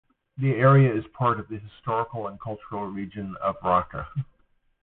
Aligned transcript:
The 0.35 0.55
area 0.55 0.91
is 0.91 1.05
part 1.13 1.39
of 1.39 1.47
the 1.47 1.59
historical 1.59 2.25
and 2.27 2.41
cultural 2.41 2.87
region 2.87 3.37
of 3.39 3.55
Racha. 3.59 4.07